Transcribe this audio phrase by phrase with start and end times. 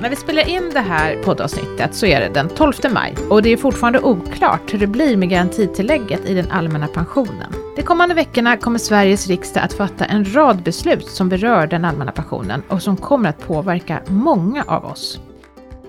[0.00, 3.52] När vi spelar in det här poddavsnittet så är det den 12 maj och det
[3.52, 7.52] är fortfarande oklart hur det blir med garantitillägget i den allmänna pensionen.
[7.76, 12.12] De kommande veckorna kommer Sveriges riksdag att fatta en rad beslut som berör den allmänna
[12.12, 15.20] pensionen och som kommer att påverka många av oss.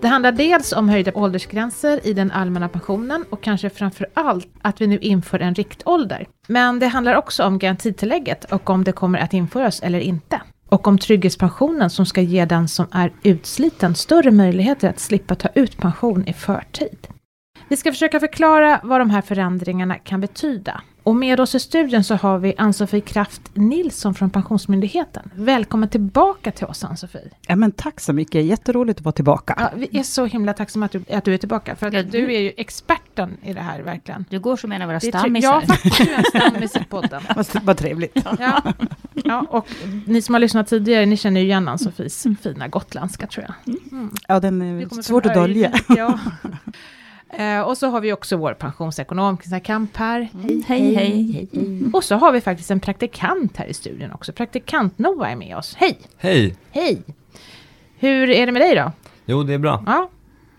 [0.01, 4.81] Det handlar dels om höjda åldersgränser i den allmänna pensionen och kanske framför allt att
[4.81, 6.27] vi nu inför en riktålder.
[6.47, 10.41] Men det handlar också om garantitillägget och om det kommer att införas eller inte.
[10.69, 15.49] Och om trygghetspensionen som ska ge den som är utsliten större möjligheter att slippa ta
[15.55, 17.07] ut pension i förtid.
[17.69, 20.81] Vi ska försöka förklara vad de här förändringarna kan betyda.
[21.07, 25.31] Och med oss i studion så har vi Ann-Sofie Kraft Nilsson från Pensionsmyndigheten.
[25.35, 27.29] Välkommen tillbaka till oss Ann-Sofie.
[27.47, 29.55] Ja men tack så mycket, jätteroligt att vara tillbaka.
[29.59, 32.03] Ja, vi är så himla tacksamma att du, att du är tillbaka, för att ja,
[32.03, 34.25] du, du, är ju experten i det här verkligen.
[34.29, 35.49] Du går som en av våra stammisar.
[35.49, 37.21] Ja, faktiskt, du är en stammis i podden.
[37.61, 38.17] Vad trevligt.
[38.39, 38.73] Ja,
[39.13, 39.67] ja, och
[40.05, 42.37] ni som har lyssnat tidigare, ni känner ju igen Ann-Sofies mm.
[42.37, 43.75] fina gotländska tror jag.
[43.91, 44.11] Mm.
[44.27, 45.71] Ja, den är svårt att dölja.
[45.87, 46.19] Ja.
[47.29, 50.29] Eh, och så har vi också vår pensionsekonom Kristina Kamp här.
[50.33, 50.63] Mm.
[50.67, 51.91] Hej, hej, hej, hej.
[51.93, 54.33] Och så har vi faktiskt en praktikant här i studion också.
[54.33, 55.75] Praktikant Noah är med oss.
[55.75, 55.99] Hej!
[56.17, 56.55] Hej!
[56.71, 57.01] Hej!
[57.99, 58.91] Hur är det med dig då?
[59.25, 59.83] Jo, det är bra.
[59.85, 60.09] Ja.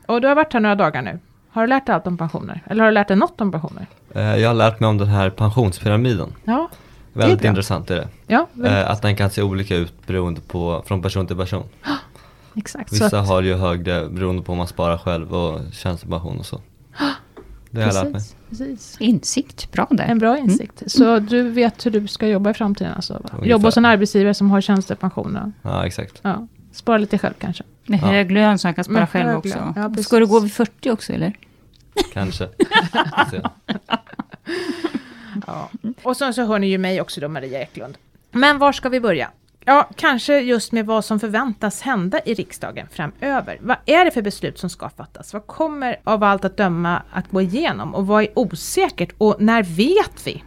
[0.07, 1.19] Och du har varit här några dagar nu.
[1.51, 2.63] Har du lärt dig allt om pensioner?
[2.67, 3.87] Eller har du lärt dig något om pensioner?
[4.15, 6.35] Eh, jag har lärt mig om den här pensionspyramiden.
[6.45, 6.71] Ja.
[7.13, 8.09] Väldigt intressant är det.
[8.27, 11.65] Ja, eh, att den kan se olika ut beroende på, från person till person.
[12.55, 12.93] Exakt.
[12.93, 16.61] Vissa har ju högre beroende på om man sparar själv och tjänstepension och så.
[17.71, 18.23] Det har jag lärt mig.
[18.49, 18.97] Precis.
[19.01, 20.05] Insikt, bra där.
[20.05, 20.51] En bra mm.
[20.51, 20.81] insikt.
[20.81, 20.89] Mm.
[20.89, 23.23] Så du vet hur du ska jobba i framtiden alltså?
[23.43, 25.53] Jobba hos en arbetsgivare som har tjänstepension?
[25.63, 26.21] Ja, exakt.
[26.23, 26.47] Ja.
[26.73, 27.65] Spara lite själv kanske?
[27.87, 29.75] Med hög lön så han kan spara Med själv också.
[29.77, 31.33] Ja, ska du gå vid 40 också eller?
[32.13, 32.49] Kanske.
[35.47, 35.71] ja.
[36.03, 37.99] Och så, så hör ni ju mig också då, Maria Eklund.
[38.31, 39.31] Men var ska vi börja?
[39.65, 43.59] Ja, kanske just med vad som förväntas hända i riksdagen framöver.
[43.61, 45.33] Vad är det för beslut som ska fattas?
[45.33, 47.95] Vad kommer av allt att döma att gå igenom?
[47.95, 49.15] Och vad är osäkert?
[49.19, 50.43] Och när vet vi?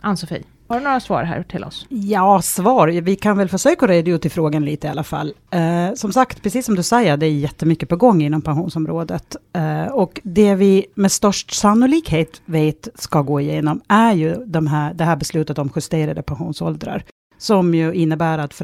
[0.00, 1.86] Ann-Sofie, har du några svar här till oss?
[1.88, 2.88] Ja, svar.
[2.88, 5.34] Vi kan väl försöka reda ut i frågan lite i alla fall.
[5.50, 9.36] Eh, som sagt, precis som du säger, det är jättemycket på gång inom pensionsområdet.
[9.52, 14.94] Eh, och det vi med störst sannolikhet vet ska gå igenom är ju de här,
[14.94, 17.04] det här beslutet om justerade pensionsåldrar
[17.42, 18.54] som ju innebär att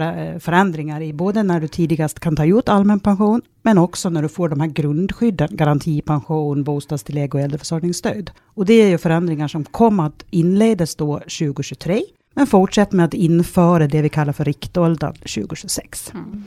[0.41, 4.29] förändringar i både när du tidigast kan ta ut allmän pension, men också när du
[4.29, 8.31] får de här grundskydden, garantipension, bostadstillägg och äldreförsörjningsstöd.
[8.55, 12.01] Och det är ju förändringar som kommer att inledas då 2023,
[12.35, 16.13] men fortsätter med att införa det vi kallar för riktåldern 2026.
[16.15, 16.45] Mm.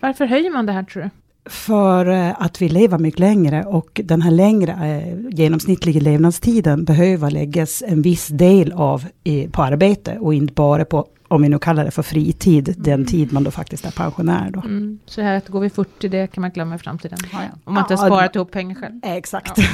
[0.00, 1.10] Varför höjer man det här tror du?
[1.50, 7.30] För eh, att vi lever mycket längre och den här längre eh, genomsnittliga levnadstiden behöver
[7.30, 11.58] läggas en viss del av i, på arbete och inte bara på om vi nu
[11.58, 12.82] kallar det för fritid, mm.
[12.82, 14.50] den tid man då faktiskt är pensionär.
[14.50, 14.60] Då.
[14.60, 14.98] Mm.
[15.06, 17.18] Så här att går vi 40, det kan man glömma i framtiden.
[17.32, 17.58] Ja, ja.
[17.64, 19.00] Om man inte har sparat ihop pengar själv.
[19.02, 19.52] Exakt.
[19.56, 19.64] Ja.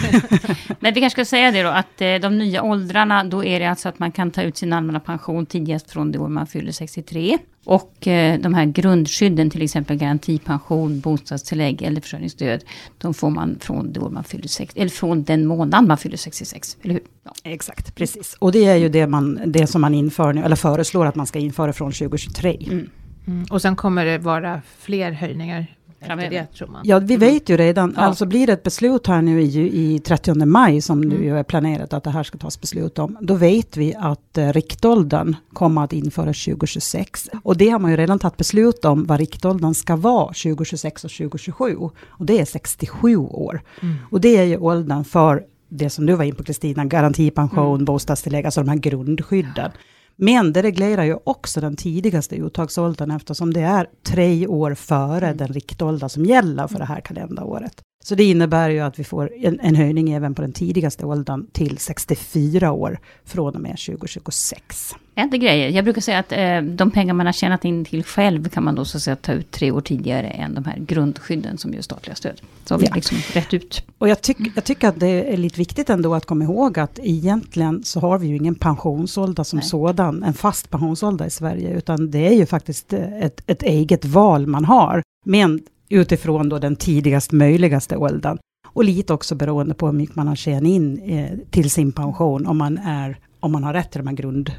[0.81, 3.67] Men vi kanske ska säga det då, att eh, de nya åldrarna, då är det
[3.67, 6.73] alltså att man kan ta ut sin allmänna pension tidigast från det år man fyller
[6.73, 7.39] 63.
[7.65, 12.65] Och eh, de här grundskydden, till exempel garantipension, bostadstillägg eller försörjningsstöd,
[12.99, 16.77] de får man från år man fyller 60, eller från den månad man fyller 66,
[16.83, 17.03] eller hur?
[17.25, 17.33] Ja.
[17.45, 18.37] Exakt, precis.
[18.39, 21.27] Och det är ju det, man, det som man inför nu, eller föreslår att man
[21.27, 22.59] ska införa från 2023.
[22.67, 22.91] Mm.
[23.27, 23.45] Mm.
[23.51, 25.67] Och sen kommer det vara fler höjningar
[26.11, 26.81] efter det, tror man.
[26.85, 28.03] Ja, vi vet ju redan, ja.
[28.03, 31.19] alltså blir det ett beslut här nu i, i 30 maj, som mm.
[31.19, 34.53] nu är planerat att det här ska tas beslut om, då vet vi att eh,
[34.53, 37.31] riktåldern kommer att införas 2026.
[37.43, 41.11] Och det har man ju redan tagit beslut om, vad riktåldern ska vara 2026 och
[41.11, 41.77] 2027.
[42.07, 43.63] Och det är 67 år.
[43.83, 43.95] Mm.
[44.11, 47.85] Och det är ju åldern för det som du var in på Kristina, garantipension, mm.
[47.85, 49.71] bostadstillägg, alltså de här grundskydden.
[50.17, 55.37] Men det reglerar ju också den tidigaste uttagsåldern eftersom det är tre år före mm.
[55.37, 57.83] den riktålder som gäller för det här kalenderåret.
[58.07, 61.47] Så det innebär ju att vi får en, en, höjning även på den tidigaste åldern
[61.53, 64.95] till 64 år från och med 2026.
[65.19, 65.69] Inte grejer.
[65.69, 68.75] Jag brukar säga att eh, de pengar man har tjänat in till själv kan man
[68.75, 71.83] då så att säga ta ut tre år tidigare än de här grundskydden som gör
[71.83, 72.41] statliga stöd.
[72.65, 72.95] Så har vi ja.
[72.95, 73.83] liksom rätt ut.
[73.99, 76.99] Och jag, tyck, jag tycker att det är lite viktigt ändå att komma ihåg att
[77.03, 79.69] egentligen så har vi ju ingen pensionsålder som Nej.
[79.69, 84.47] sådan, en fast pensionsålder i Sverige, utan det är ju faktiskt ett, ett eget val
[84.47, 85.03] man har.
[85.27, 85.61] Men
[85.95, 88.39] utifrån då den tidigast möjligaste åldern.
[88.69, 92.47] Och lite också beroende på hur mycket man har tjänat in eh, till sin pension,
[92.47, 94.53] om man, är, om man har rätt till de här grund,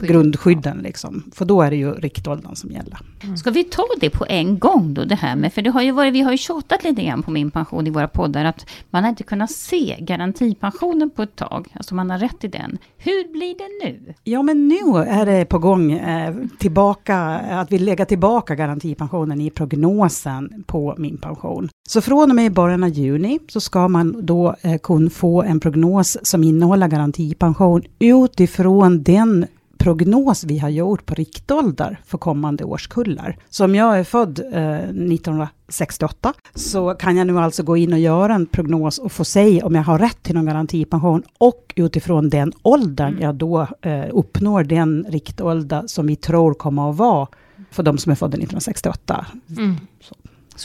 [0.00, 0.78] grundskydden.
[0.78, 1.30] Liksom.
[1.34, 2.98] För då är det ju riktåldern som gäller.
[3.22, 3.36] Mm.
[3.36, 5.92] Ska vi ta det på en gång då, det här med, för det har ju
[5.92, 9.02] varit, vi har ju tjatat lite grann på min pension i våra poddar, att man
[9.02, 12.78] har inte kunnat se garantipensionen på ett tag, alltså man har rätt i den.
[12.96, 14.14] Hur blir det nu?
[14.24, 19.50] Ja, men nu är det på gång eh, tillbaka, att vi lägger tillbaka garantipensionen i
[19.50, 21.68] prognosen på min pension.
[21.88, 25.60] Så från och med början av juni så ska man då eh, kunna få en
[25.60, 29.46] prognos som innehåller garantipension utifrån den
[29.82, 33.36] prognos vi har gjort på riktålder för kommande årskullar.
[33.50, 37.98] Så om jag är född eh, 1968 så kan jag nu alltså gå in och
[37.98, 42.28] göra en prognos och få säga om jag har rätt till någon garantipension och utifrån
[42.28, 43.22] den åldern mm.
[43.22, 47.28] jag då eh, uppnår den riktålder som vi tror kommer att vara
[47.70, 49.26] för de som är födda 1968.
[49.58, 49.76] Mm.
[50.00, 50.14] Så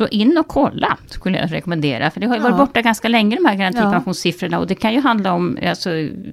[0.06, 2.12] in och kolla, skulle jag rekommendera.
[2.12, 4.60] För det har ju varit borta ganska länge, de här garantipensionssiffrorna.
[4.60, 5.90] Och det kan ju handla om alltså,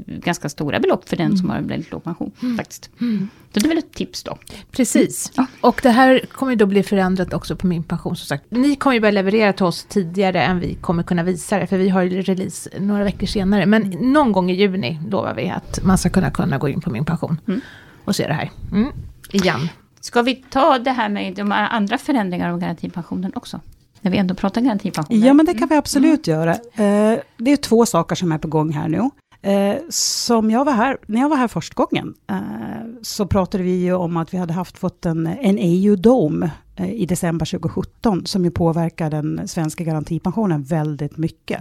[0.07, 1.37] ganska stora belopp för den mm.
[1.37, 2.31] som har en väldigt låg pension.
[2.43, 2.57] Mm.
[2.57, 2.91] Faktiskt.
[3.01, 3.29] Mm.
[3.53, 4.39] Så det är väl ett tips då.
[4.71, 5.33] Precis.
[5.35, 5.47] Ja.
[5.61, 8.17] Och det här kommer ju då bli förändrat också på min pension.
[8.17, 8.45] Som sagt.
[8.49, 11.67] Ni kommer ju börja leverera till oss tidigare än vi kommer kunna visa det.
[11.67, 13.67] För vi har ju release några veckor senare.
[13.67, 14.13] Men mm.
[14.13, 17.05] någon gång i juni lovar vi att man ska kunna, kunna gå in på min
[17.05, 17.41] pension.
[17.49, 17.61] Mm.
[18.05, 18.51] Och se det här.
[18.73, 18.93] Mm.
[19.31, 19.69] Igen.
[20.05, 23.61] Ska vi ta det här med de andra förändringarna av garantipensionen också?
[24.01, 25.21] När vi ändå pratar garantipension.
[25.21, 26.41] Ja, men det kan vi absolut mm.
[26.41, 26.53] göra.
[26.53, 29.11] Eh, det är två saker som är på gång här nu.
[29.51, 32.37] Eh, som jag var här, när jag var här första gången, eh,
[33.03, 36.49] så pratade vi ju om att vi hade haft fått en, en EU-dom
[36.79, 41.61] i december 2017, som ju påverkar den svenska garantipensionen väldigt mycket.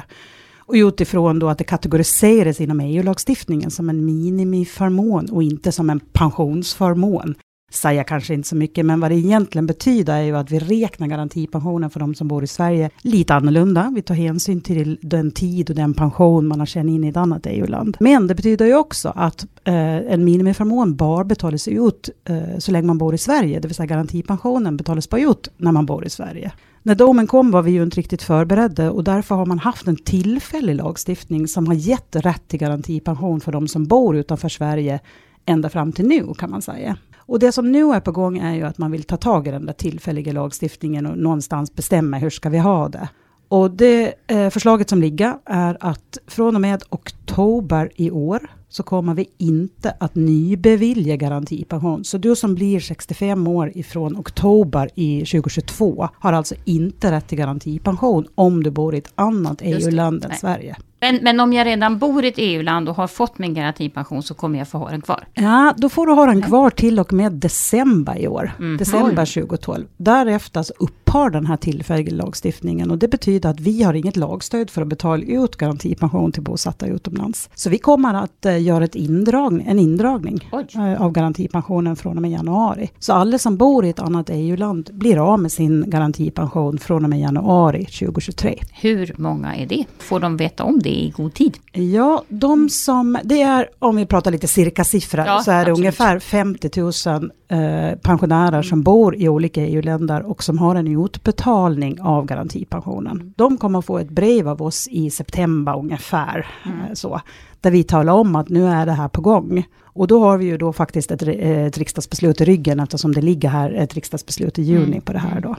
[0.58, 6.00] Och utifrån då att det kategoriseras inom EU-lagstiftningen som en minimiförmån och inte som en
[6.00, 7.36] pensionsförmån
[7.76, 11.08] säger kanske inte så mycket, men vad det egentligen betyder är ju att vi räknar
[11.08, 13.92] garantipensionen för de som bor i Sverige lite annorlunda.
[13.96, 17.18] Vi tar hänsyn till den tid och den pension man har tjänat in i ett
[17.18, 17.98] annat EU-land.
[18.00, 22.88] Men det betyder ju också att eh, en minimiförmån bara betalas ut eh, så länge
[22.88, 26.10] man bor i Sverige, det vill säga garantipensionen betalas bara ut när man bor i
[26.10, 26.52] Sverige.
[26.86, 29.96] När domen kom var vi ju inte riktigt förberedda och därför har man haft en
[29.96, 35.00] tillfällig lagstiftning som har gett rätt till garantipension för de som bor utanför Sverige
[35.46, 36.98] ända fram till nu kan man säga.
[37.26, 39.52] Och det som nu är på gång är ju att man vill ta tag i
[39.52, 43.10] den där tillfälliga lagstiftningen och någonstans bestämma hur ska vi ha det.
[43.48, 48.84] Och det eh, förslaget som ligger är att från och med oktober i år så
[48.84, 52.04] kommer vi inte att nybevilja garantipension.
[52.04, 57.38] Så du som blir 65 år ifrån oktober i 2022 har alltså inte rätt till
[57.38, 60.76] garantipension om du bor i ett annat EU-land än Sverige.
[61.04, 64.34] Men, men om jag redan bor i ett EU-land och har fått min garantipension så
[64.34, 65.28] kommer jag få ha den kvar?
[65.34, 68.52] Ja, då får du ha den kvar till och med december i år.
[68.60, 68.78] Mm.
[68.78, 69.86] December 2012.
[69.98, 70.74] Därefter så
[71.14, 74.88] upphör den här tillfälliga lagstiftningen och det betyder att vi har inget lagstöd för att
[74.88, 77.50] betala ut garantipension till bosatta utomlands.
[77.56, 82.22] Så vi kommer att uh, göra ett indragning, en indragning uh, av garantipensionen från och
[82.22, 82.92] med januari.
[83.00, 87.10] Så alla som bor i ett annat EU-land blir av med sin garantipension från och
[87.10, 88.60] med januari 2023.
[88.72, 89.86] Hur många är det?
[90.00, 91.58] Får de veta om det i god tid?
[91.72, 95.62] Ja, de som, det är, om vi pratar lite cirka siffror, ja, så är det
[95.62, 95.78] absolut.
[95.78, 98.64] ungefär 50 000 eh, pensionärer mm.
[98.64, 103.22] som bor i olika EU-länder och som har en utbetalning av garantipensionen.
[103.22, 103.34] Mm.
[103.38, 106.80] De kommer få ett brev av oss i september ungefär, mm.
[106.80, 107.22] eh, så,
[107.62, 109.64] där vi talar om att nu är det här på gång.
[109.84, 113.50] Och då har vi ju då faktiskt ett, ett riksdagsbeslut i ryggen eftersom det ligger
[113.50, 115.02] här ett riksdagsbeslut i juni mm.
[115.02, 115.56] på det här då.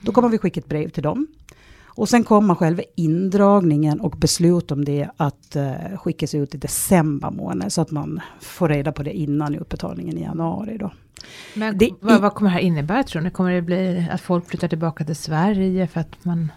[0.00, 1.26] Då kommer vi skicka ett brev till dem.
[1.98, 7.30] Och sen kommer själva indragningen och beslut om det att uh, skickas ut i december
[7.30, 7.72] månad.
[7.72, 10.90] Så att man får reda på det innan utbetalningen i januari då.
[11.54, 13.30] Men det, vad, vad kommer det här innebära tror ni?
[13.30, 16.52] Kommer det bli att folk flyttar tillbaka till Sverige för att man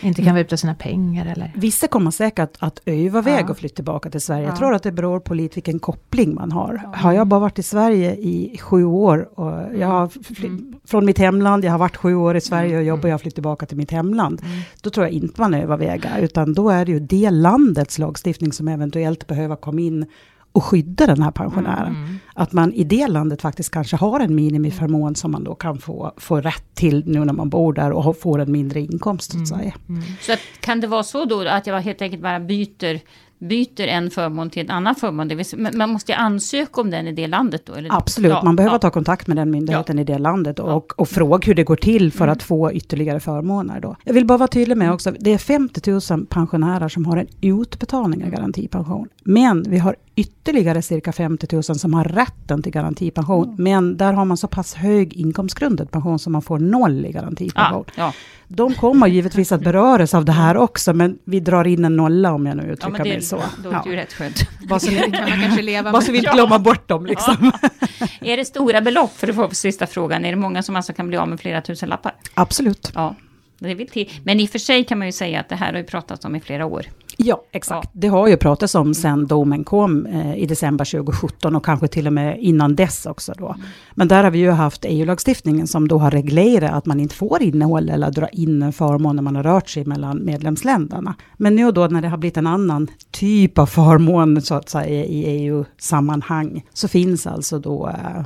[0.00, 1.52] inte kan vara sina pengar eller?
[1.54, 3.50] Vissa kommer säkert att överväga ja.
[3.50, 4.42] att flytta tillbaka till Sverige.
[4.42, 4.48] Ja.
[4.48, 6.80] Jag tror att det beror på lite vilken koppling man har.
[6.82, 6.98] Ja.
[6.98, 10.74] Har jag bara varit i Sverige i sju år och jag har mm.
[10.84, 13.34] från mitt hemland, jag har varit sju år i Sverige och jobbar, jag har flyttat
[13.34, 14.40] tillbaka till mitt hemland.
[14.44, 14.60] Mm.
[14.80, 18.68] Då tror jag inte man överväger, utan då är det ju det landets lagstiftning som
[18.68, 20.06] eventuellt behöver komma in
[20.52, 21.96] och skydda den här pensionären.
[21.96, 22.18] Mm.
[22.34, 26.12] Att man i det landet faktiskt kanske har en minimiförmån som man då kan få,
[26.16, 29.32] få rätt till nu när man bor där och får en mindre inkomst.
[29.32, 29.60] Så, att mm.
[29.60, 29.74] säga.
[29.88, 30.02] Mm.
[30.20, 33.00] så att, kan det vara så då att jag helt enkelt bara byter
[33.48, 35.28] byter en förmån till en annan förmån.
[35.28, 37.74] Det vill, man måste ansöka om den i det landet då?
[37.74, 37.96] Eller?
[37.96, 38.78] Absolut, ja, man behöver ja.
[38.78, 40.02] ta kontakt med den myndigheten ja.
[40.02, 42.32] i det landet och, och fråga hur det går till för mm.
[42.32, 43.80] att få ytterligare förmåner.
[43.80, 43.96] Då.
[44.04, 47.28] Jag vill bara vara tydlig med också, det är 50 000 pensionärer som har en
[47.40, 49.08] utbetalning av garantipension.
[49.24, 53.44] Men vi har ytterligare cirka 50 000 som har rätten till garantipension.
[53.44, 53.56] Mm.
[53.58, 57.84] Men där har man så pass hög inkomstgrundad pension som man får noll i garantipension.
[57.94, 58.12] Ja, ja.
[58.48, 62.32] De kommer givetvis att beröras av det här också, men vi drar in en nolla
[62.32, 63.42] om jag nu uttrycker ja, mig så.
[63.62, 64.68] Då är det ju rätt skönt.
[64.68, 67.06] Bara så, kan man kanske leva bara så vi inte glömmer bort dem.
[67.06, 67.52] Liksom.
[68.20, 71.08] är det stora belopp, för att få sista frågan, är det många som alltså kan
[71.08, 72.14] bli av med flera tusen lappar?
[72.34, 72.92] Absolut.
[72.94, 73.16] Ja.
[73.58, 74.10] Det vill till.
[74.24, 76.24] Men i och för sig kan man ju säga att det här har ju pratats
[76.24, 76.86] om i flera år.
[77.16, 77.88] Ja, exakt.
[77.92, 78.00] Ja.
[78.00, 82.06] Det har ju pratats om sen domen kom eh, i december 2017 och kanske till
[82.06, 83.46] och med innan dess också då.
[83.46, 83.60] Mm.
[83.94, 87.42] Men där har vi ju haft EU-lagstiftningen som då har reglerat att man inte får
[87.42, 91.14] innehålla eller dra in en förmån när man har rört sig mellan medlemsländerna.
[91.36, 95.04] Men nu då när det har blivit en annan typ av förmån så att säga
[95.04, 98.24] i EU-sammanhang så finns alltså då eh,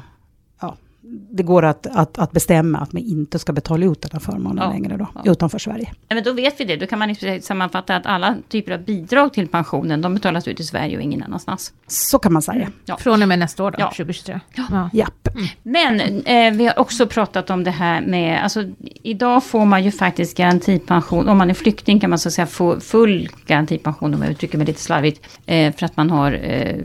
[1.08, 4.64] det går att, att, att, bestämma att man inte ska betala ut den här förmånen
[4.64, 5.32] ja, längre då, ja.
[5.32, 5.92] utanför Sverige.
[6.08, 9.32] Ja, men då vet vi det, då kan man sammanfatta att alla typer av bidrag
[9.32, 11.72] till pensionen, de betalas ut i Sverige och ingen annanstans.
[11.86, 12.60] Så kan man säga.
[12.60, 12.72] Mm.
[12.84, 12.96] Ja.
[12.96, 13.86] Från och med nästa år då, ja.
[13.86, 14.40] 2023.
[14.54, 14.90] Ja.
[14.92, 15.28] Japp.
[15.34, 15.46] Mm.
[15.62, 18.64] Men eh, vi har också pratat om det här med, alltså
[19.02, 22.46] idag får man ju faktiskt garantipension, om man är flykting kan man så att säga
[22.46, 26.76] få full garantipension, om jag uttrycker mig lite slarvigt, eh, för att man har eh,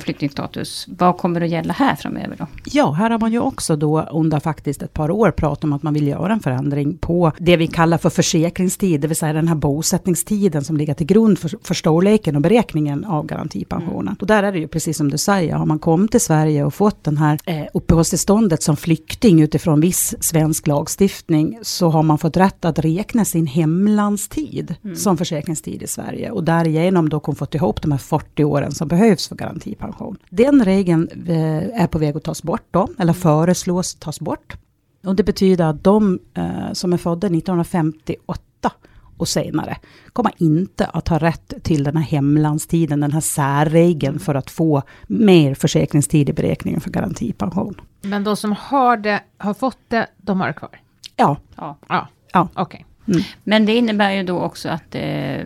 [0.00, 0.86] flyktingstatus.
[0.88, 2.46] Vad kommer att gälla här framöver då?
[2.64, 5.82] Ja, här har man ju också då under faktiskt ett par år pratat om att
[5.82, 9.48] man vill göra en förändring på det vi kallar för försäkringstid, det vill säga den
[9.48, 14.08] här bosättningstiden som ligger till grund för, för storleken och beräkningen av garantipensionen.
[14.08, 14.16] Mm.
[14.20, 16.74] Och där är det ju precis som du säger, har man kommit till Sverige och
[16.74, 22.36] fått den här eh, uppehållstillståndet som flykting utifrån viss svensk lagstiftning, så har man fått
[22.36, 24.96] rätt att räkna sin hemlandstid mm.
[24.96, 26.30] som försäkringstid i Sverige.
[26.30, 30.18] Och därigenom då fått ihop de här 40 åren som behövs för garanti pension.
[30.30, 34.56] Den regeln eh, är på väg att tas bort då, eller föreslås tas bort.
[35.06, 38.42] Och det betyder att de eh, som är födda 1958
[39.18, 39.76] och senare
[40.12, 44.82] kommer inte att ha rätt till den här hemlandstiden, den här särregeln för att få
[45.06, 47.80] mer försäkringstid i beräkningen för garantipension.
[48.00, 50.80] Men de som har, det, har fått det, de har det kvar?
[51.16, 51.36] Ja.
[51.56, 52.08] Ja, ja.
[52.32, 52.48] ja.
[52.54, 52.62] okej.
[52.62, 52.84] Okay.
[53.08, 53.22] Mm.
[53.44, 55.40] Men det innebär ju då också att eh,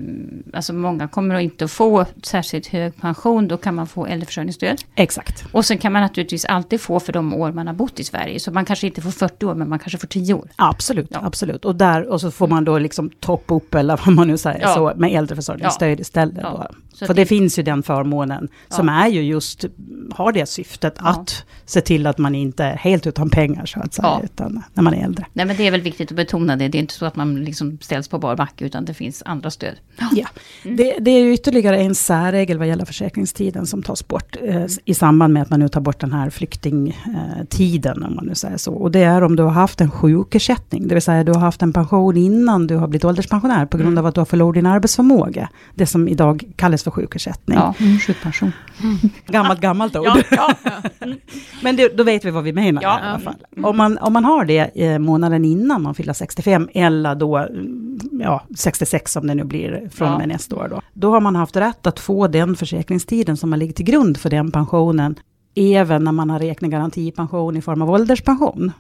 [0.52, 3.48] alltså många kommer att inte få särskilt hög pension.
[3.48, 4.82] Då kan man få äldreförsörjningsstöd.
[4.94, 5.44] Exakt.
[5.52, 8.40] Och sen kan man naturligtvis alltid få för de år man har bott i Sverige.
[8.40, 10.48] Så man kanske inte får 40 år, men man kanske får 10 år.
[10.56, 11.20] Absolut, ja.
[11.22, 11.64] absolut.
[11.64, 14.60] Och, där, och så får man då liksom toppa upp, eller vad man nu säger,
[14.60, 14.74] ja.
[14.74, 16.00] så, med äldreförsörjningsstöd ja.
[16.00, 16.38] istället.
[16.42, 16.70] Ja.
[16.98, 19.64] För det, det, finns ju den förmånen, som är ju just,
[20.10, 23.94] har det syftet att se till att man inte är helt utan pengar, så att
[23.94, 25.26] säga, utan när man är äldre.
[25.32, 26.68] Nej, men det är väl viktigt att betona det.
[26.68, 29.50] Det är inte så att man liksom ställs på bar backe, utan det finns andra
[29.50, 29.74] stöd.
[29.98, 30.26] Ja,
[30.64, 30.76] mm.
[30.76, 34.94] det, det, är ju ytterligare en särregel vad gäller försäkringstiden som tas bort eh, i
[34.94, 38.72] samband med att man nu tar bort den här flyktingtiden, om man nu säger så.
[38.72, 41.62] Och det är om du har haft en sjukersättning, det vill säga du har haft
[41.62, 43.98] en pension innan du har blivit ålderspensionär på grund mm.
[43.98, 45.48] av att du har förlorat din arbetsförmåga.
[45.74, 47.58] Det som idag kallas för sjukersättning.
[47.58, 47.98] Ja, mm.
[47.98, 48.52] sjukpension.
[48.82, 48.96] Mm.
[49.26, 50.06] Gammalt, gammalt ord.
[50.06, 50.82] Ja, ja.
[51.62, 52.98] Men det, då vet vi vad vi menar ja.
[52.98, 53.36] i alla fall.
[53.62, 57.48] Om man, om man har det eh, månaden innan man fyller 65, eller då
[58.20, 60.68] ja, 66 som det nu blir från och med nästa år.
[60.70, 60.80] Då.
[60.92, 64.30] då har man haft rätt att få den försäkringstiden som har ligger till grund för
[64.30, 65.14] den pensionen,
[65.54, 68.72] även när man har räknat garantipension i form av ålderspension.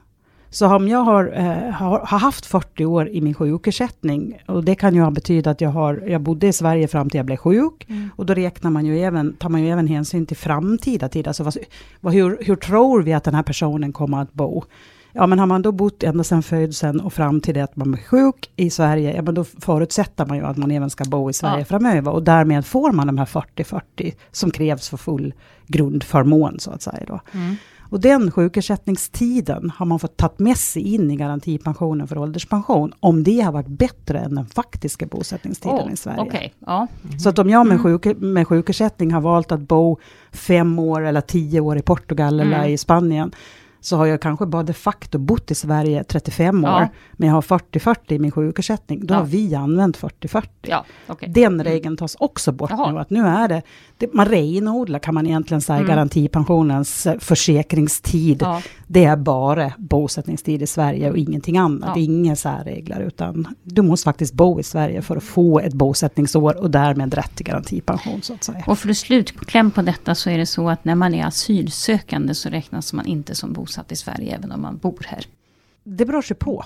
[0.52, 4.74] Så om jag har, eh, har, har, haft 40 år i min sjukersättning, och det
[4.74, 7.36] kan ju ha betyda att jag, har, jag bodde i Sverige fram till jag blev
[7.36, 8.10] sjuk, mm.
[8.16, 11.44] och då räknar man ju även, tar man ju även hänsyn till framtida tid, alltså
[11.44, 11.56] vad,
[12.00, 14.64] vad, hur, hur tror vi att den här personen kommer att bo?
[15.12, 17.92] Ja, men har man då bott ända sedan födseln och fram till det att man
[17.92, 21.30] blir sjuk i Sverige, ja men då förutsätter man ju att man även ska bo
[21.30, 21.64] i Sverige ja.
[21.64, 22.12] framöver.
[22.12, 25.34] Och därmed får man de här 40-40 som krävs för full
[25.66, 27.04] grundförmån så att säga.
[27.06, 27.20] Då.
[27.32, 27.56] Mm.
[27.92, 33.22] Och den sjukersättningstiden har man fått ta med sig in i garantipensionen för ålderspension, om
[33.22, 36.20] det har varit bättre än den faktiska bosättningstiden oh, i Sverige.
[36.20, 36.50] Okay.
[36.66, 36.86] Ja.
[37.04, 37.18] Mm.
[37.18, 39.98] Så att om jag med, sjuk, med sjukersättning har valt att bo
[40.32, 42.52] fem år eller tio år i Portugal mm.
[42.52, 43.32] eller i Spanien,
[43.84, 46.88] så har jag kanske bara de facto bott i Sverige 35 år, ja.
[47.12, 49.06] men jag har 40-40 i min sjukersättning.
[49.06, 49.18] Då ja.
[49.18, 50.44] har vi använt 40-40.
[50.62, 51.28] Ja, okay.
[51.28, 51.64] Den mm.
[51.64, 52.92] regeln tas också bort Jaha.
[52.92, 52.98] nu.
[52.98, 53.62] Att nu är det,
[53.98, 55.88] det, man renodlar kan man egentligen säga mm.
[55.88, 58.46] garantipensionens eh, försäkringstid.
[58.86, 61.94] Det är bara bosättningstid i Sverige och ingenting annat.
[61.94, 65.74] Det är inga särregler, utan du måste faktiskt bo i Sverige för att få ett
[65.74, 68.64] bosättningsår och därmed rätt till garantipension så att säga.
[68.66, 72.34] Och för att slutkläm på detta så är det så att när man är asylsökande
[72.34, 75.26] så räknas man inte som bosatt bosatt i Sverige även om man bor här?
[75.84, 76.64] Det beror sig på.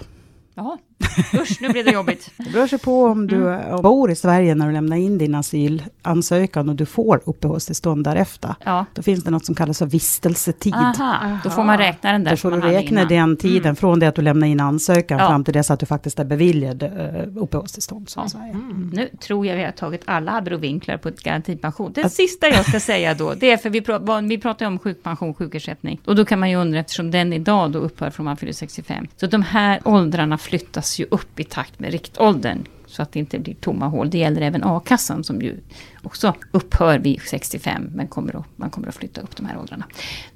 [0.55, 0.79] Jaha,
[1.35, 2.31] usch nu blir det jobbigt.
[2.37, 3.83] Det beror sig på om du mm.
[3.83, 8.55] bor i Sverige när du lämnar in din asylansökan och du får uppehållstillstånd därefter.
[8.65, 8.87] Ja.
[8.95, 10.75] Då finns det något som kallas för vistelsetid.
[10.75, 13.77] Aha, då får man räkna den där Då får du räkna den tiden mm.
[13.77, 15.29] från det att du lämnar in ansökan Ja.
[15.29, 18.09] fram till dess att du faktiskt är beviljad uh, uppehållstillstånd.
[18.09, 18.43] Så att säga.
[18.45, 18.91] Mm.
[18.95, 21.93] Nu tror jag vi har tagit alla abrovinklar på ett garantipension.
[21.93, 24.79] Det sista jag ska säga då, det är för vi, pr vi pratar ju om
[24.79, 26.01] sjukpension, sjukersättning.
[26.05, 29.07] Och då kan man ju undra, eftersom den idag då upphör från man fyller 65.
[29.17, 32.65] Så de här åldrarna flyttas ju upp i takt med riktåldern.
[32.87, 34.11] Så att det inte blir tomma hål.
[34.11, 35.61] Det gäller även a-kassan som ju
[36.03, 37.91] också upphör vid 65.
[37.95, 39.85] Men kommer att, man kommer att flytta upp de här åldrarna.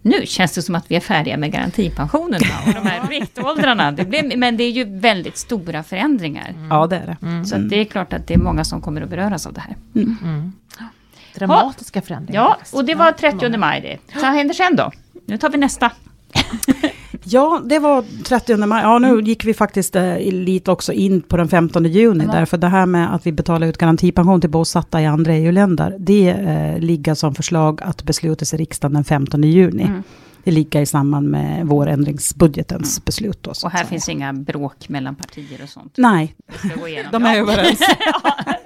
[0.02, 3.92] Nu känns det som att vi är färdiga med garantipensionerna och de här riktåldrarna.
[3.92, 6.54] Det blir, men det är ju väldigt stora förändringar.
[6.70, 7.44] Ja, det är det.
[7.44, 9.60] Så att det är klart att det är många som kommer att beröras av det
[9.60, 9.76] här.
[11.34, 12.40] Dramatiska förändringar.
[12.42, 14.20] Ja, och det var 30 maj det.
[14.20, 14.92] Vad händer sen då?
[15.26, 15.92] Nu tar vi nästa.
[17.24, 18.82] Ja, det var 30 maj.
[18.82, 22.24] Ja, nu gick vi faktiskt eh, lite också in på den 15 juni.
[22.24, 22.32] Ja.
[22.32, 25.96] Därför det här med att vi betalar ut garantipension till bosatta i andra EU-länder.
[25.98, 29.82] Det eh, ligger som förslag att beslutas i riksdagen den 15 juni.
[29.82, 30.02] Mm.
[30.44, 33.42] Det ligger i samband med vårändringsbudgetens beslut.
[33.42, 35.92] Då, Och här finns inga bråk mellan partier och sånt.
[35.96, 36.34] Nej,
[37.12, 37.74] de är Ja.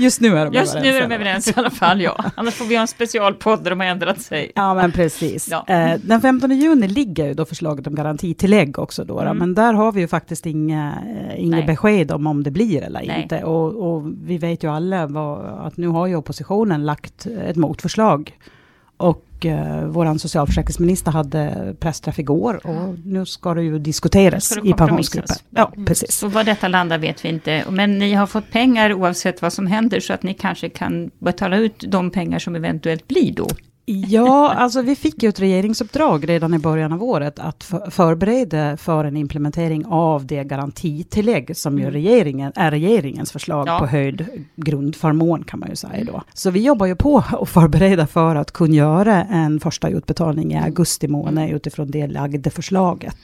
[0.00, 0.96] Just nu är de Just nu överens.
[1.04, 2.24] är de överens i alla fall, ja.
[2.34, 4.52] Annars får vi ha en specialpodd där de har ändrat sig.
[4.54, 5.48] Ja, men precis.
[5.50, 5.64] Ja.
[5.68, 9.20] Eh, den 15 juni ligger ju då förslaget om garantitillägg också då, då.
[9.20, 9.36] Mm.
[9.38, 10.94] men där har vi ju faktiskt inga,
[11.30, 11.66] eh, inga Nej.
[11.66, 13.22] besked om om det blir eller Nej.
[13.22, 13.44] inte.
[13.44, 18.32] Och, och vi vet ju alla vad, att nu har ju oppositionen lagt ett motförslag.
[19.00, 24.68] Och eh, vår socialförsäkringsminister hade pressträff igår och nu ska det ju diskuteras Ska det
[24.68, 25.36] i pensionsgruppen.
[25.50, 25.86] Ja, Mm.
[25.86, 26.14] precis.
[26.14, 27.64] Så vad detta landar vet vi inte.
[27.70, 31.56] Men ni har fått pengar oavsett vad som händer, så att ni kanske kan betala
[31.56, 33.46] ut de pengar som eventuellt blir då.
[33.86, 38.76] Ja, alltså vi fick ju ett regeringsuppdrag redan i början av året att för, förbereda
[38.76, 41.92] för en implementering av det garantitillägg som ju Mm.
[41.92, 43.78] regeringen, är regeringens förslag Ja.
[43.78, 46.22] på höjd grundförmån kan man ju säga då.
[46.34, 50.58] Så vi jobbar ju på att förbereda för att kunna göra en första utbetalning i
[50.58, 53.16] augusti månad utifrån det lagda förslaget.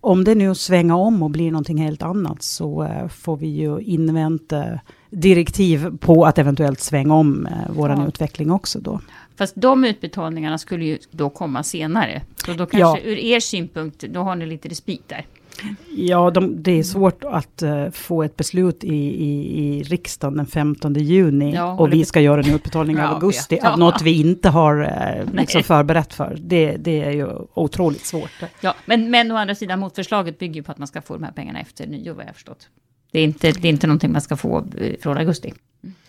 [0.00, 3.78] Om det nu svänger om och blir någonting helt annat så eh, får vi ju
[3.80, 4.64] invänta
[5.10, 8.06] direktiv på att eventuellt svänga om eh, våran Ja.
[8.08, 9.00] utveckling också då.
[9.38, 12.22] Fast de utbetalningarna skulle ju då komma senare.
[12.46, 12.98] Så då kanske Ja.
[13.12, 15.26] ur er synpunkt, då har ni lite respit där.
[15.96, 20.46] Ja, de, det är svårt att eh, få ett beslut i, i, i riksdagen den
[20.46, 23.58] 15 juni Ja, och vi ska göra en utbetalning Ja, augusti.
[23.62, 23.76] Ja.
[23.76, 26.36] Något vi inte har eh, liksom förberett för.
[26.40, 28.30] Det, det är ju otroligt svårt.
[28.60, 31.22] Ja, men, men å andra sidan, motförslaget bygger ju på att man ska få de
[31.24, 32.68] här pengarna efter nyår, vad jag har förstått.
[33.12, 35.52] Det är inte, det är inte någonting man ska få eh, från augusti.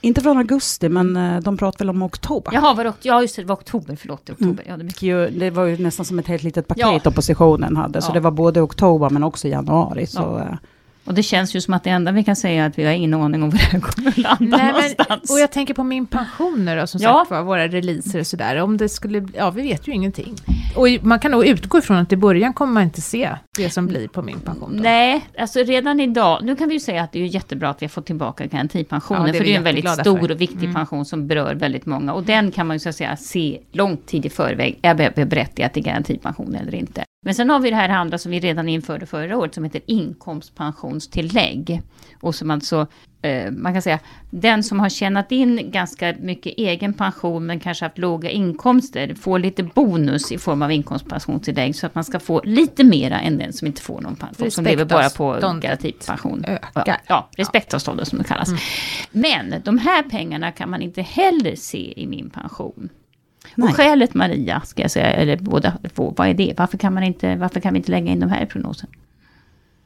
[0.02, 2.52] Inte från augusti, men eh, de pratar väl om oktober.
[2.54, 4.64] Jaha, var det, ja just det, det var oktober, förlåt, oktober.
[4.68, 5.02] Ja, det mycket.
[5.04, 7.02] Ju- Det var ju nästan som ett helt litet paket Ja.
[7.10, 8.02] oppositionen hade.
[8.02, 8.14] Så Ja.
[8.14, 10.06] det var både oktober men också januari.
[10.08, 10.20] Så,
[10.52, 10.58] Ja.
[11.06, 12.92] Och det känns ju som att det enda vi kan säga är att vi har
[12.92, 15.08] ingen aning om var det här kommer att landa Nej, någonstans.
[15.10, 17.20] men, och jag tänker på min pension nu då, som Ja.
[17.20, 18.56] sagt var, våra releaser och sådär.
[18.62, 20.36] Om det skulle bli, ja vi vet ju ingenting.
[20.76, 23.88] Och man kan nog utgå ifrån att i början kommer man inte se det som
[23.88, 24.78] blir på min pension.
[24.78, 24.84] Då.
[24.84, 27.82] Nej, alltså redan idag, nu kan vi ju säga att det är ju jättebra att
[27.82, 30.12] vi har fått tillbaka garantipensionen, Ja, det för det är en väldigt stor för.
[30.20, 30.32] Mm.
[30.32, 32.14] och viktig pension som berör väldigt många.
[32.14, 35.28] Och den kan man ju så att säga se långt tid i förväg, är jag
[35.28, 37.04] berättigad till garantipension eller inte.
[37.26, 39.82] Men sen har vi det här andra som vi redan införde förra året, som heter
[39.86, 41.82] inkomstpensionstillägg.
[42.22, 42.88] Och som alltså,
[43.22, 47.86] eh, man kan säga, den som har tjänat in ganska mycket egen pension, men kanske
[47.86, 52.42] haft låga inkomster, får lite bonus i form av inkomstpensionstillägg, så att man ska få
[52.44, 56.46] lite mera än den som inte får någon pension, som lever bara på garantipension.
[56.48, 57.02] ökar.
[57.08, 58.50] Ja, respektavståndet som det kallas.
[59.12, 62.90] Men de här pengarna kan man inte heller se i min pension.
[63.56, 63.70] Nej.
[63.70, 66.54] Och skälet Maria, ska jag säga, eller båda två, vad är det?
[66.58, 68.90] Varför kan, man inte, varför kan vi inte lägga in de här i prognosen?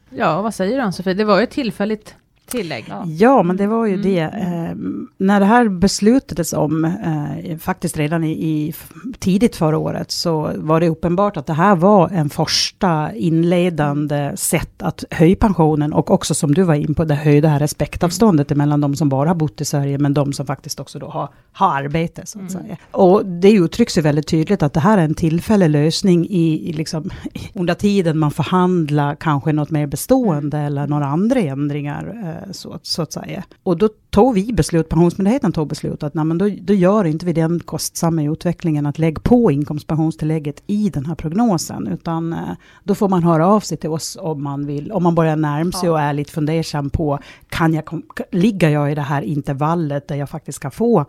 [0.09, 1.13] Ja, vad säger du Ann-Sofie?
[1.13, 2.15] Det var ju ett tillfälligt
[2.49, 2.85] tillägg.
[2.89, 3.03] Ja.
[3.05, 4.03] Ja, men det var ju Mm.
[4.03, 4.19] det.
[4.19, 4.75] Eh,
[5.17, 8.73] när det här beslutades om, eh, faktiskt redan i, i
[9.19, 14.81] tidigt förra året, så var det uppenbart att det här var en första inledande sätt
[14.81, 18.81] att höja pensionen och också som du var in på, det höjda här respektavståndet mellan
[18.81, 21.83] de som bara har bott i Sverige, men de som faktiskt också då har, har
[21.83, 22.77] arbete, så att säga.
[22.91, 26.73] Och det uttrycks ju väldigt tydligt att det här är en tillfällig lösning i, i
[26.73, 27.09] liksom,
[27.53, 33.01] under tiden man förhandlar kanske något mer bestående eller några andra ändringar, eh, så, så
[33.01, 33.43] att säga.
[33.63, 37.25] Och då tog vi beslut, Pensionsmyndigheten tog beslut att nej, men då, då gör inte
[37.25, 42.39] vi den kostsamma utvecklingen att lägga på inkomstpensionstillägget i den här prognosen, utan eh,
[42.83, 45.71] då får man höra av sig till oss om man vill, om man börjar närma
[45.71, 50.15] sig och är lite fundersam på, kan jag, ligger jag i det här intervallet där
[50.15, 51.05] jag faktiskt kan få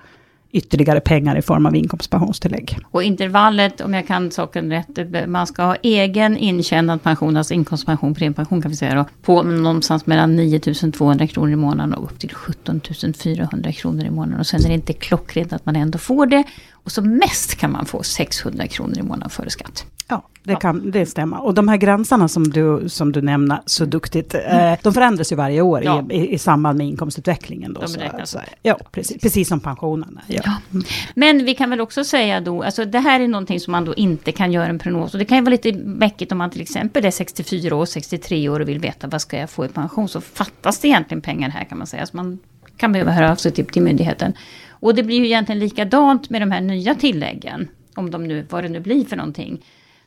[0.52, 2.78] ytterligare pengar i form av inkomstpensionstillägg.
[2.90, 8.14] Och intervallet, om jag kan saken rätt, man ska ha egen intjänad pension, alltså inkomstpension,
[8.14, 10.60] premiepension kan vi säga då, på någonstans mellan 9
[10.92, 12.80] 200 kronor i månaden och upp till 17
[13.18, 14.40] 400 kronor i månaden.
[14.40, 16.44] Och sen är det inte klockrent att man ändå får det.
[16.84, 19.84] Och som mest kan man få 600 kronor i månaden före skatt.
[20.08, 21.44] Ja, det, kan, det stämmer.
[21.44, 25.36] Och de här gränserna som du, som du nämner så duktigt, eh, de förändras ju
[25.36, 26.04] varje år Ja.
[26.10, 27.72] i, i, i samband med inkomstutvecklingen.
[27.72, 30.20] Då, så, så, ja, precis, precis som pensionerna.
[30.26, 30.39] Ja.
[30.44, 30.80] Ja.
[31.14, 33.94] Men vi kan väl också säga då, alltså det här är någonting som man då
[33.94, 35.12] inte kan göra en prognos.
[35.12, 38.48] Och det kan ju vara lite mäckigt om man till exempel är 64 år, 63
[38.48, 40.08] år och vill veta vad ska jag få i pension.
[40.08, 42.06] Så fattas det egentligen pengar här kan man säga.
[42.06, 42.38] Så man
[42.76, 44.32] kan behöva höra av sig till, till myndigheten.
[44.68, 47.68] Och det blir ju egentligen likadant med de här nya tilläggen.
[47.94, 49.62] Om de nu, vad det nu blir för någonting.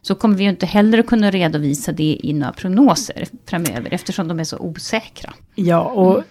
[0.05, 3.93] Så kommer vi ju inte heller att kunna redovisa det i några prognoser framöver.
[3.93, 5.33] Eftersom de är så osäkra.
[5.55, 6.23] Ja, och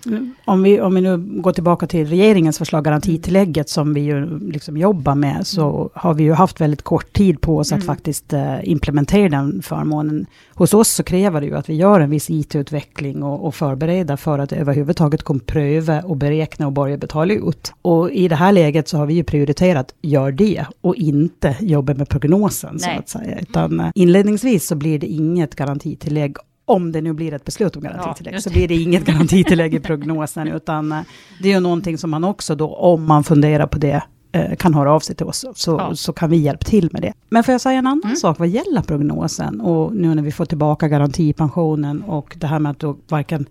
[0.45, 4.77] om, vi, om vi nu går tillbaka till regeringens förslag, garantitillägget, som vi ju liksom
[4.77, 8.69] jobbar med, så har vi ju haft väldigt kort tid på oss att faktiskt eh,
[8.69, 10.27] implementera den förmånen.
[10.55, 14.17] Hos oss så kräver det ju att vi gör en viss IT-utveckling och, och förbereda
[14.17, 17.73] för att överhuvudtaget kunna pröva och beräkna och börja betala ut.
[17.83, 21.95] Och i det här läget så har vi ju prioriterat, gör det, och inte jobba
[21.95, 22.99] med prognosen, så Nej.
[22.99, 23.39] att säga.
[23.41, 27.83] Utan eh, inledningsvis så blir det inget garantitillägg om det nu blir ett beslut om
[27.83, 31.01] garantitillägg, just så blir det inget garantitillägg i prognosen, utan eh,
[31.43, 34.75] det är ju någonting som man också då, om man funderar på det, eh, kan
[34.75, 35.95] höra av sig till oss, så, Ja.
[35.95, 37.13] så kan vi hjälpa till med det.
[37.29, 38.17] Men får jag säga en annan Mm.
[38.17, 42.71] sak vad gäller prognosen, och nu när vi får tillbaka garantipensionen, och det här med
[42.71, 43.47] att då varken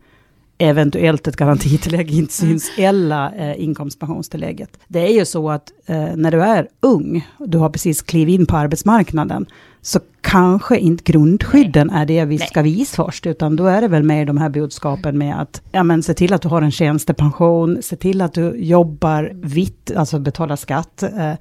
[0.69, 4.77] eventuellt ett garantitillägg inte syns, eller eh, inkomstpensionstillägget.
[4.87, 8.45] Det är ju så att eh, när du är ung, du har precis klivit in
[8.45, 9.45] på arbetsmarknaden,
[9.81, 12.47] så kanske inte grundskydden är det vi Nej.
[12.47, 15.83] ska visa först, utan då är det väl mer de här budskapen med att ja,
[15.83, 20.19] men se till att du har en tjänstepension, se till att du jobbar vitt, alltså
[20.19, 21.33] betalar skatt, eh,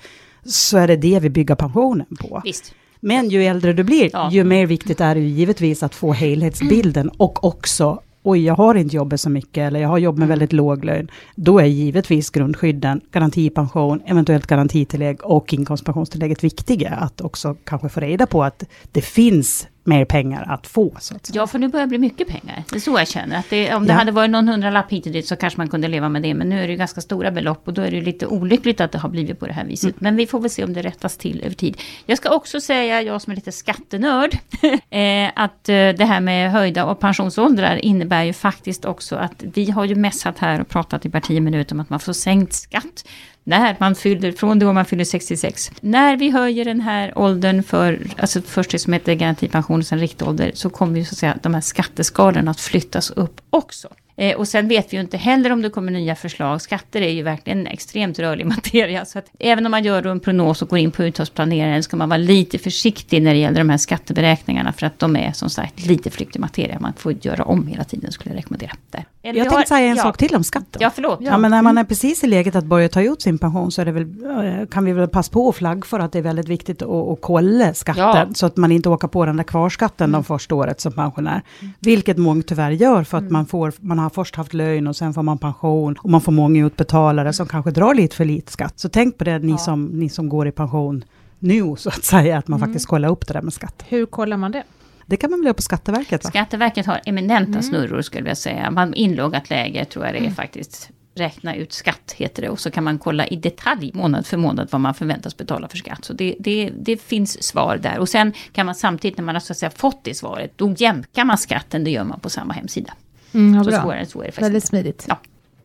[0.45, 2.41] så är det det vi bygger pensionen på.
[2.45, 2.75] Visst.
[3.01, 4.31] Men ju äldre du blir, Ja.
[4.31, 8.75] ju mer viktigt är det ju givetvis att få helhetsbilden och också Oj, jag har
[8.75, 11.11] inte jobbat så mycket eller jag har jobb med väldigt låg lön.
[11.35, 16.91] Då är givetvis grundskydden, garantipension, eventuellt garantitillägg och inkomstpensionstillägget viktiga.
[16.91, 20.97] Att också kanske få reda på att det finns mer pengar att få.
[21.01, 21.40] Så att säga.
[21.40, 22.64] Ja, för nu börjar det bli mycket pengar.
[22.71, 23.38] Det är så jag känner.
[23.38, 23.99] Att det, om det Ja.
[23.99, 26.35] hade varit någon hundralapp hit och dit så kanske man kunde leva med det.
[26.35, 28.93] Men nu är det ju ganska stora belopp och då är det lite olyckligt att
[28.93, 29.85] det har blivit på det här viset.
[29.90, 29.97] Mm.
[29.99, 31.77] Men vi får väl se om det rättas till över tid.
[32.07, 34.35] Jag ska också säga, jag som är lite skattenörd,
[34.90, 39.71] eh, att eh, det här med höjda och pensionsåldrar innebär ju faktiskt också att vi
[39.71, 43.05] har ju mässat här och pratat i partiminut om att man får sänkt skatt
[43.44, 45.70] när man fyller, från det år man fyller 66.
[45.81, 49.98] När vi höjer den här åldern för, alltså först det som heter garantipension och sen
[49.98, 53.88] riktålder, så kommer ju så att säga de här skatteskalorna att flyttas upp också.
[54.20, 56.62] Eh, och sen vet vi ju inte heller om det kommer nya förslag.
[56.62, 59.05] Skatter är ju verkligen en extremt rörlig materia.
[59.05, 62.09] Så att även om man gör en prognos och går in på uttagsplaneraren ska man
[62.09, 64.72] vara lite försiktig när det gäller de här skatteberäkningarna.
[64.72, 66.79] För att de är som sagt lite flyktig materia.
[66.81, 68.72] Man får göra om hela tiden skulle jag rekommendera.
[68.90, 69.05] Där.
[69.23, 70.03] Eller Jag tänkte säga en ja.
[70.03, 70.83] sak till om skatten.
[70.83, 71.19] Ja, förlåt.
[71.23, 73.85] Ja, men när man är precis i läget att börja ta ut sin pension så
[73.85, 76.83] väl, eh, kan vi väl passa på att flagg för att det är väldigt viktigt
[76.83, 78.03] att, att kolla skatten.
[78.05, 78.27] Ja.
[78.35, 81.43] Så att man inte åker på den där kvarskatten de första året som pensionär.
[81.79, 85.15] Vilket många tyvärr gör för att man, får, man har först haft lön och sen
[85.15, 85.97] får man pension.
[86.03, 88.79] Och man får många utbetalare som kanske drar lite för lite skatt.
[88.81, 89.59] Så tänk på det ni, Ja.
[89.59, 91.05] som, ni som går i pension
[91.39, 93.85] nu så att säga, att man faktiskt kollar upp det där med skatt.
[93.89, 94.63] Hur kollar man det?
[95.11, 96.31] Det kan man väl göra på Skatteverket va?
[96.31, 97.62] Skatteverket har eminenta Mm.
[97.62, 98.70] snurror skulle jag säga.
[98.70, 100.90] Man inloggat läge tror jag det är faktiskt.
[101.14, 102.49] Räkna ut skatt heter det.
[102.49, 105.77] Och så kan man kolla i detalj månad för månad vad man förväntas betala för
[105.77, 106.05] skatt.
[106.05, 107.99] Så det, det, det finns svar där.
[107.99, 110.53] Och sen kan man samtidigt när man har så att säga fått det svaret.
[110.57, 111.85] Då jämkar man skatten.
[111.85, 112.92] Det gör man på samma hemsida.
[113.33, 115.05] Mm, ja, Så svårare så är det faktiskt Väldigt smidigt.
[115.09, 115.18] Ja.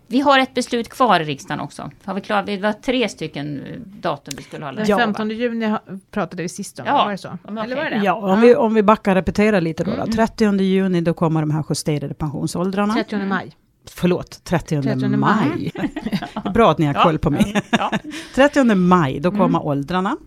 [0.07, 1.91] Vi har ett beslut kvar i riksdagen också.
[2.05, 2.43] Har vi klar?
[2.43, 4.77] Det var tre stycken eh, datum vi skulle hålla.
[4.77, 4.97] Den Ja.
[4.97, 5.75] 15 juni
[6.11, 6.93] pratade vi sist om, Ja.
[7.05, 7.27] var det så?
[7.43, 8.01] Ja, men Eller var det?
[8.03, 9.91] Ja, om vi, om vi backar och repeterar lite då.
[9.91, 10.05] Mm.
[10.05, 10.11] då.
[10.11, 12.93] 30 juni då kommer de här justerade pensionsåldrarna.
[12.93, 13.51] 30 maj.
[13.89, 15.17] Förlåt, 30, 30 maj.
[15.17, 15.71] maj.
[16.53, 17.61] Bra att ni har koll på mig.
[17.69, 17.91] Ja.
[18.35, 20.17] 30 maj, då kommer åldrarna.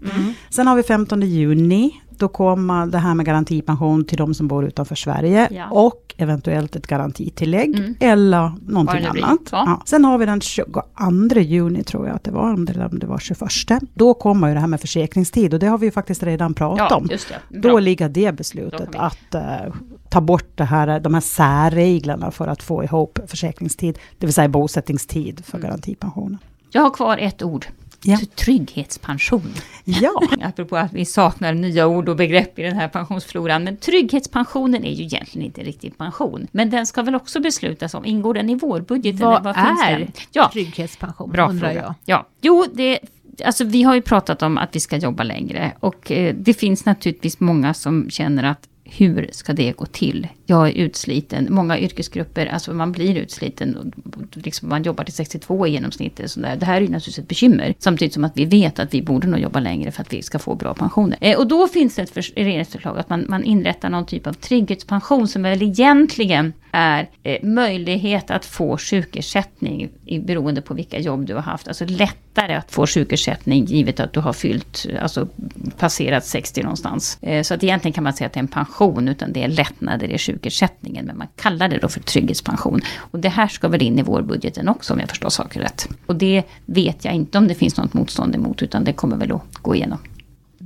[0.50, 4.64] Sen har vi 15 juni, då kommer det här med garantipension till de som bor
[4.66, 5.48] utanför Sverige.
[5.50, 5.66] Ja.
[5.70, 7.94] Och eventuellt ett garantitillägg Mm.
[8.00, 9.40] eller någonting annat.
[9.52, 9.82] Ja.
[9.86, 10.82] Sen har vi den 22
[11.40, 13.82] juni tror jag att det var, om det, om det var 21.
[13.94, 16.86] Då kommer ju det här med försäkringstid och det har vi ju faktiskt redan pratat
[16.90, 17.08] Ja, om.
[17.48, 19.42] Då ligger det beslutet att eh,
[20.10, 24.48] ta bort det här, de här särreglerna för att få ihop försäkringstid, det vill säga
[24.48, 25.68] bosättningstid för Mm.
[25.68, 26.38] garantipensionen.
[26.70, 27.66] Jag har kvar ett ord.
[28.02, 28.18] Ja.
[28.34, 29.54] Trygghetspension.
[29.84, 33.64] Ja, Apropå att vi saknar nya ord och begrepp i den här pensionsfloran.
[33.64, 36.46] Men trygghetspensionen är ju egentligen inte riktigt pension.
[36.52, 38.04] Men den ska väl också beslutas om.
[38.04, 39.20] Ingår den i vårbudgeten?
[39.20, 40.10] Vad finns är?
[40.32, 41.30] Ja, trygghetspension?
[41.30, 41.82] bra undrar fråga.
[41.82, 41.94] jag.
[42.04, 42.26] Ja.
[42.40, 42.98] Jo, det
[43.44, 46.84] Alltså vi har ju pratat om att vi ska jobba längre och eh, det finns
[46.84, 50.28] naturligtvis många som känner att hur ska det gå till?
[50.46, 51.46] Jag är utsliten.
[51.50, 53.92] Många yrkesgrupper, alltså man blir utsliten.
[54.32, 56.20] Liksom man jobbar till 62 i genomsnitt.
[56.20, 56.56] Och sådär.
[56.56, 57.74] Det här är ju naturligtvis ett bekymmer.
[57.78, 60.38] Samtidigt som att vi vet att vi borde nog jobba längre för att vi ska
[60.38, 61.18] få bra pensioner.
[61.20, 65.28] Eh, och då finns det ett regeringsförslag att man, man inrättar någon typ av trygghetspension
[65.28, 71.34] som väl egentligen är eh, möjlighet att få sjukersättning i, beroende på vilka jobb du
[71.34, 71.68] har haft.
[71.68, 75.28] Alltså lättare att få sjukersättning givet att du har fyllt, alltså
[75.78, 77.18] passerat 60 någonstans.
[77.22, 79.48] Eh, så att egentligen kan man säga att det är en pension utan det är
[79.48, 81.06] lättnader i sjukersättningen.
[81.06, 82.80] Men man kallar det då för trygghetspension.
[82.96, 85.88] Och det här ska väl in i vårbudgeten också om jag förstår saker rätt.
[86.06, 89.32] Och det vet jag inte om det finns något motstånd emot utan det kommer väl
[89.32, 89.98] att gå igenom.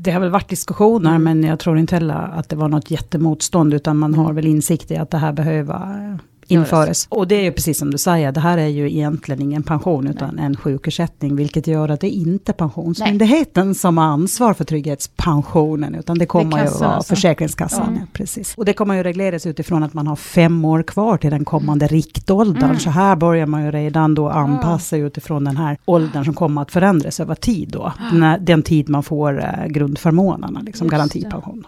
[0.05, 3.75] Det har väl varit diskussioner, men jag tror inte heller att det var något jättemotstånd,
[3.75, 6.17] utan man har väl insikt i att det här behöver eh,
[6.53, 7.07] införes.
[7.11, 10.07] Och det är ju precis som du säger, det här är ju egentligen ingen pension
[10.07, 10.45] utan Nej.
[10.45, 13.75] en sjukersättning, vilket gör att det inte är Pensionsmyndigheten Nej.
[13.75, 17.15] som har ansvar för trygghetspensionen, utan det kommer det ju vara alltså.
[17.15, 17.93] Försäkringskassan.
[17.95, 18.01] Ja.
[18.01, 18.55] Ja, precis.
[18.57, 21.87] Och det kommer ju regleras utifrån att man har fem år kvar till den kommande
[21.87, 22.79] riktåldern, mm.
[22.79, 25.07] så här börjar man ju redan då anpassa ja.
[25.07, 27.93] utifrån den här åldern som kommer att förändras över tid då,
[28.41, 31.67] den tid man får eh, grundförmånerna, liksom garantipension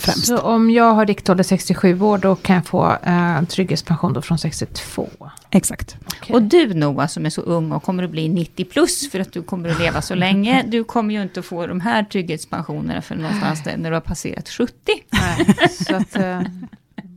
[0.00, 0.26] främst.
[0.26, 4.38] Så om jag har riktålder 67 år, då kan jag få eh, trygghetspension då från
[4.38, 5.08] 62?
[5.50, 5.96] Exakt.
[6.06, 6.36] Okay.
[6.36, 9.32] Och du Noah, som är så ung och kommer att bli 90 plus, för att
[9.32, 13.02] du kommer att leva så länge, du kommer ju inte att få de här trygghetspensionerna
[13.02, 14.72] för någonstans där, när du har passerat 70.
[15.10, 16.16] Nej, så att...
[16.16, 16.40] Eh,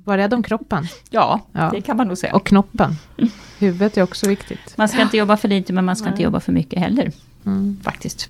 [0.03, 0.87] var rädd om kroppen.
[1.09, 2.35] Ja, ja, det kan man nog säga.
[2.35, 2.95] Och knoppen.
[3.59, 4.77] Huvudet är också viktigt.
[4.77, 6.11] Man ska inte jobba för lite, men man ska Nej.
[6.13, 7.11] inte jobba för mycket heller.
[7.45, 7.79] Mm.
[7.83, 8.29] Faktiskt.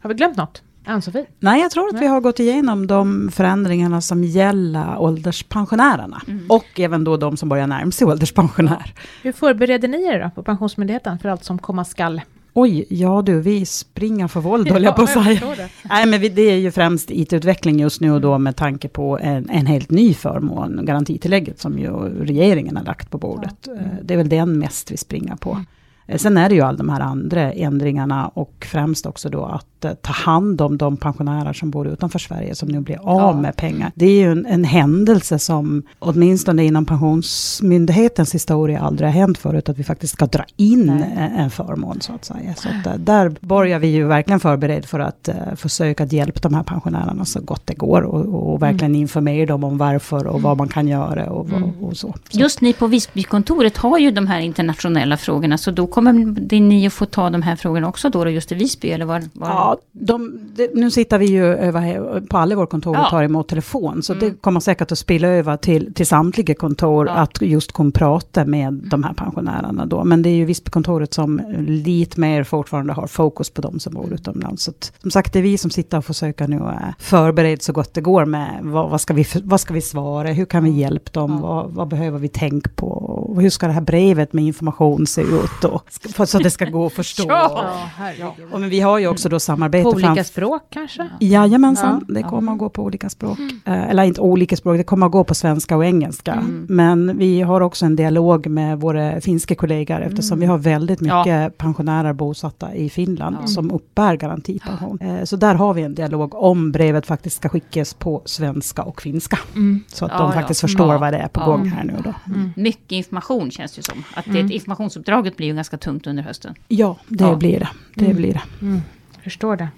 [0.00, 0.62] Har vi glömt något?
[0.84, 1.26] Ann-Sofie?
[1.40, 6.22] Nej, jag tror att vi har gått igenom de förändringarna som gäller ålderspensionärerna.
[6.28, 6.50] Mm.
[6.50, 8.94] Och även då de som börjar närma sig ålderspensionär.
[9.22, 12.20] Hur förbereder ni er då på Pensionsmyndigheten för allt som komma skall?
[12.52, 15.68] Oj, ja du, vi springer för våld ja, jag på att säga.
[15.82, 19.18] Nej, men vi, det är ju främst IT-utveckling just nu och då med tanke på
[19.18, 21.90] en, en helt ny förmån, garantitillägget, som ju
[22.24, 23.56] regeringen har lagt på bordet.
[23.66, 23.72] Ja.
[23.72, 23.84] Mm.
[24.02, 25.50] Det är väl den mest vi springer på.
[25.50, 25.66] Mm.
[26.10, 29.84] Eh, sen är det ju alla de här andra ändringarna och främst också då att
[29.84, 33.40] eh, ta hand om de pensionärer som bor utanför Sverige som nu blir av ja.
[33.40, 33.92] med pengar.
[33.94, 39.68] Det är ju en, en, händelse som åtminstone inom Pensionsmyndighetens historia aldrig har hänt förut,
[39.68, 41.32] att vi faktiskt ska dra in Nej.
[41.36, 42.54] en förmån så att säga.
[42.54, 46.54] Så att, eh, där börjar vi ju verkligen förbereda för att uh, försöka hjälpa de
[46.54, 49.00] här pensionärerna så gott det går och, och verkligen mm.
[49.00, 51.62] informera dem om varför och vad man kan göra och, mm.
[51.62, 52.14] och, och så.
[52.30, 52.38] så.
[52.38, 56.86] Just ni på Visbykontoret har ju de här internationella frågorna, så då kommer det ni
[56.86, 58.90] att få ta de här frågorna också då, just i Visby?
[58.90, 59.48] Eller var, var...
[59.48, 63.10] Ja, de, de, nu sitter vi ju över, på alla våra kontor och ja.
[63.10, 64.28] tar emot telefon, så mm.
[64.28, 67.12] det kommer säkert att spilla över till, till samtliga kontor ja.
[67.12, 70.04] att just kunna prata med de här pensionärerna då.
[70.04, 74.12] Men det är ju Visbykontoret som lite mer fortfarande har fokus på de som bor
[74.12, 74.62] utomlands.
[74.62, 77.72] Så att, som sagt, det är vi som sitter och försöker nu äh, förbereda så
[77.72, 80.70] gott det går med vad, vad, ska, vi, vad ska vi svara, hur kan vi
[80.70, 81.38] hjälpa dem, ja.
[81.40, 85.22] vad, vad behöver vi tänka på, och hur ska det här brevet med information se
[85.22, 85.64] ut?
[85.64, 87.24] Och för, så att det ska gå att förstå.
[87.28, 87.82] ja,
[88.18, 88.36] ja.
[88.52, 89.82] Och, men vi har ju också då samarbete.
[89.82, 91.08] På olika språk kanske?
[91.20, 92.52] Jajamensan, ja, det kommer ja.
[92.52, 93.38] att gå på olika språk.
[93.38, 93.60] Mm.
[93.68, 96.32] Uh, eller inte olika språk, det kommer att gå på svenska och engelska.
[96.32, 96.66] Mm.
[96.68, 100.40] Men vi har också en dialog med våra finska kollegor, eftersom mm.
[100.40, 101.50] vi har väldigt mycket ja.
[101.56, 104.98] pensionärer bosatta i Finland, som uppbär garantipension.
[105.02, 109.02] Uh, så där har vi en dialog om brevet faktiskt ska skickas på svenska och
[109.02, 109.38] finska.
[109.54, 109.84] Mm.
[109.88, 112.14] Så att de faktiskt förstår vad det är på gång här nu då.
[112.26, 112.52] Mm.
[112.56, 114.04] Mycket information känns det som.
[114.14, 114.52] Att det, mm.
[114.52, 116.54] informationsuppdraget blir ju ganska tungt under hösten.
[116.68, 117.36] Ja, det ja.
[117.36, 117.68] blir det.
[117.94, 118.16] Det mm.
[118.16, 118.42] blir det.
[118.62, 118.80] Mm.
[119.22, 119.68] Förstår det.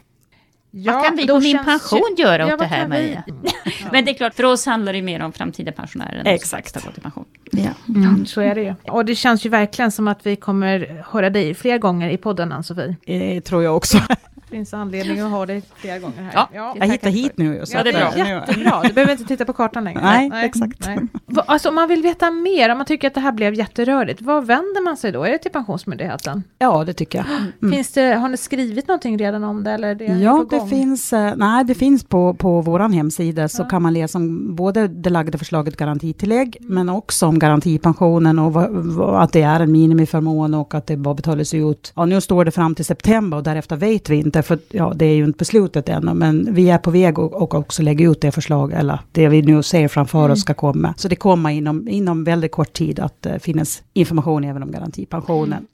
[0.75, 2.25] Ja, vad kan vi på min pension ju...
[2.25, 3.23] göra åt ja, det här Maria?
[3.27, 3.53] Ja.
[3.93, 6.23] Men det är klart, för oss handlar det mer om framtida pensionärer.
[6.27, 6.85] Exakt.
[6.85, 7.25] Gå till pension.
[7.51, 7.71] Ja.
[7.88, 8.75] Mm, så är det ju.
[8.83, 12.53] Och det känns ju verkligen som att vi kommer höra dig fler gånger i podden,
[12.53, 12.97] Ann-Sofie.
[13.07, 13.99] Det tror jag också.
[14.53, 16.33] finns anledning att ha dig flera gånger här.
[16.35, 17.67] Ja, ja jag hittar hit nu.
[17.67, 18.29] Så ja, det är bra.
[18.29, 18.83] Jättebra.
[18.85, 20.01] Du behöver inte titta på kartan längre.
[20.03, 20.87] Nej, nej exakt.
[20.87, 20.99] Nej.
[21.47, 24.47] Alltså om man vill veta mer, om man tycker att det här blev jätterörigt, vad
[24.47, 25.25] vänder man sig då?
[25.25, 26.43] Är det till Pensionsmyndigheten?
[26.59, 27.27] Ja, det tycker jag.
[27.62, 27.73] Mm.
[27.73, 29.71] Finns det, har ni skrivit någonting redan om det?
[29.71, 33.69] Eller det ja, det finns, eh, nej, det finns på, på vår hemsida, så ja.
[33.69, 36.75] kan man läsa om både det lagda förslaget garantitillägg, mm.
[36.75, 40.97] men också om garantipensionen och vad, vad, att det är en minimiförmån och att det
[40.97, 41.93] bara betalas ut.
[41.97, 45.05] Ja, nu står det fram till september och därefter vet vi inte för ja, det
[45.05, 48.21] är ju inte beslutet ännu, men vi är på väg att och också lägga ut
[48.21, 50.31] det förslag, eller det vi nu ser framför mm.
[50.31, 50.95] oss ska komma.
[50.97, 55.53] Så det kommer inom, inom väldigt kort tid att uh, finnas information även om garantipensionen.
[55.53, 55.67] Mm.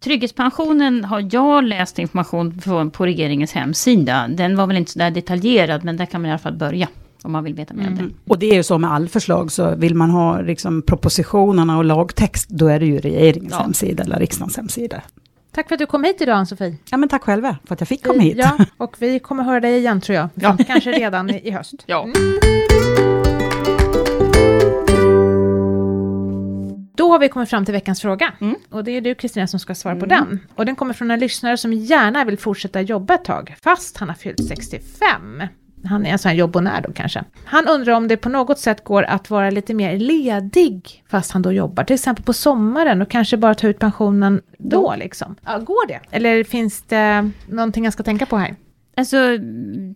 [0.00, 4.28] Trygghetspensionen har jag läst information på, på regeringens hemsida.
[4.28, 6.88] Den var väl inte så där detaljerad, men där kan man i alla fall börja
[7.26, 7.98] om man vill veta mer mm.
[7.98, 8.32] om det.
[8.32, 11.84] Och det är ju så med all förslag, så vill man ha liksom propositionerna och
[11.84, 13.62] lagtext, då är det ju regeringens ja.
[13.62, 15.02] hemsida eller riksdagens hemsida.
[15.52, 16.76] Tack för att du kom hit idag Ann-Sofie.
[16.90, 18.36] Ja, men tack själva för att jag fick komma hit.
[18.38, 20.28] Ja, och vi kommer höra dig igen tror jag.
[20.34, 20.56] Ja.
[20.66, 21.74] Kanske redan i, höst.
[21.86, 22.04] Ja.
[22.04, 22.14] Mm.
[26.94, 28.32] Då har vi kommit fram till veckans fråga.
[28.40, 28.56] Mm.
[28.70, 30.40] Och det är du Kristina som ska svara på den.
[30.54, 34.08] Och den kommer från en lyssnare som gärna vill fortsätta jobba ett tag, fast han
[34.08, 35.42] har fyllt 65.
[35.86, 37.24] Han är en sån här jobbonär då kanske.
[37.44, 41.42] Han undrar om det på något sätt går att vara lite mer ledig fast han
[41.42, 45.36] då jobbar, till exempel på sommaren och kanske bara ta ut pensionen då liksom.
[45.44, 46.00] Ja, går det?
[46.10, 48.56] Eller finns det någonting jag ska tänka på här?
[48.98, 49.16] Alltså,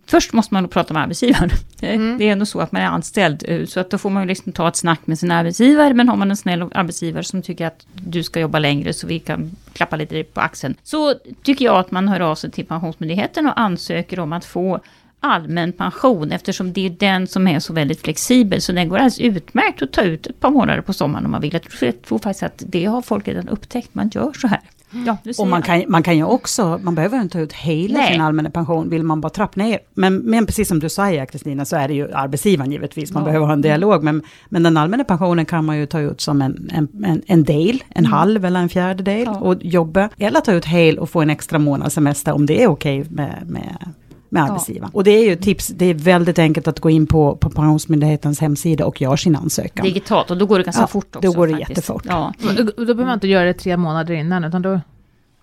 [0.05, 1.49] först måste man nog prata med arbetsgivaren.
[1.83, 2.17] Mm.
[2.17, 4.27] Det är ändå så att man är anställd, eh, så att då får man ju
[4.27, 7.67] liksom ta ett snack med sin arbetsgivare, men har man en snäll arbetsgivare som tycker
[7.67, 11.75] att du ska jobba längre, så vi kan klappa lite på axeln, så tycker jag
[11.75, 14.79] att man hör av sig till Pensionsmyndigheten och ansöker om att få
[15.23, 19.19] allmän pension, eftersom det är den som är så väldigt flexibel, så den går alldeles
[19.19, 21.53] utmärkt att ta ut ett par månader på sommaren om man vill.
[21.53, 24.59] Jag tror, faktiskt att det har folk redan upptäckt, man gör så här.
[25.05, 27.53] Ja, du ser Och man kan, man kan ju också, man behöver inte ta ut
[27.53, 28.11] hela Nej.
[28.11, 29.79] sin allmänna pension, vill man bara trappa ner.
[29.93, 33.25] Men, men precis som du säger Kristina, så är det ju arbetsgivaren givetvis, man Ja.
[33.25, 34.03] behöver ha en dialog.
[34.03, 37.43] Men, men den allmänna pensionen kan man ju ta ut som en, en, en, en
[37.43, 39.35] del, en halv eller en fjärdedel Ja.
[39.39, 40.09] och jobba.
[40.17, 43.43] Eller ta ut hel och få en extra månad semester om det är okej med,
[43.47, 43.90] med
[44.33, 44.91] med arbetsgivaren.
[44.93, 48.39] Och det är ju tips, det är väldigt enkelt att gå in på, på Pensionsmyndighetens
[48.39, 49.85] hemsida och göra sin ansökan.
[49.85, 51.31] Digitalt, och då går det ganska Ja, fort också.
[51.31, 51.69] då går det faktiskt.
[51.69, 52.03] jättefort.
[52.07, 52.33] Ja.
[52.57, 54.79] Då då behöver man inte göra det tre månader innan, utan då,